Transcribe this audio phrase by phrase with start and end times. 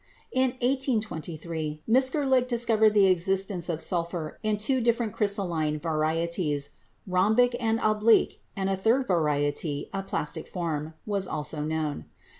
[0.31, 6.71] In 1823, Mitscherlich discovered the existence of sulphur in two different crystalline varieties—
[7.07, 12.05] rhombic and ob lique, and a third variety, the plastic form, was also known.